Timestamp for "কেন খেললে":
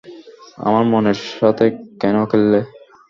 2.01-2.59